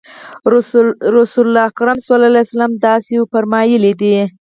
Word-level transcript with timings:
رسول 1.15 1.53
اکرم 1.69 1.97
صلی 2.05 2.15
الله 2.15 2.29
علیه 2.39 2.45
وسلم 2.51 2.71
داسې 2.85 3.13
فرمایلي 3.31 3.91
دي. 4.01 4.15